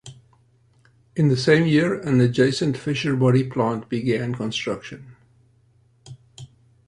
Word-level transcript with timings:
In 1.15 1.27
the 1.27 1.37
same 1.37 1.67
year, 1.67 1.93
an 2.01 2.19
adjacent 2.21 2.75
Fisher 2.75 3.15
Body 3.15 3.43
plant 3.47 3.87
began 3.87 4.33
construction. 4.33 5.15